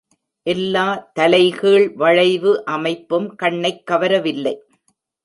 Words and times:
எல்லா 0.45 0.85
தலைகீழ் 1.19 1.85
வளைவு 1.95 2.65
அமைப்பும் 2.65 3.35
கண்ணைக் 3.35 3.83
கவரவில்லை. 3.91 4.55